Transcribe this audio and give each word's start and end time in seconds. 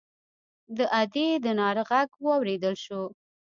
د 0.77 0.79
ادي 1.01 1.27
د 1.43 1.45
ناره 1.59 1.83
غږ 1.89 2.09
واورېدل 2.25 2.75
شو. 2.83 3.01